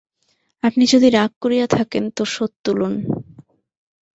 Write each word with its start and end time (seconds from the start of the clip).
আপনি 0.63 0.83
যদি 0.85 1.07
রাগ 1.09 1.31
করিয়া 1.41 1.65
থাকেন 1.67 2.03
তো 2.15 2.23
শোধ 2.25 2.51
তুলুন। 2.63 2.93